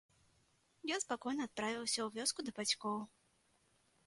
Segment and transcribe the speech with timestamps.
[0.91, 2.97] Я спакойна адправіўся ў вёску да бацькоў.